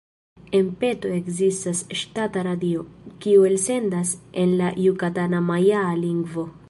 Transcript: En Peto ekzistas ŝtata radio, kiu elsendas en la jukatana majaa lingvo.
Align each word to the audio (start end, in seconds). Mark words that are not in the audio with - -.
En 0.59 0.69
Peto 0.83 1.09
ekzistas 1.17 1.81
ŝtata 1.99 2.43
radio, 2.47 2.85
kiu 3.25 3.45
elsendas 3.51 4.15
en 4.45 4.57
la 4.63 4.73
jukatana 4.87 5.43
majaa 5.51 5.89
lingvo. 6.01 6.49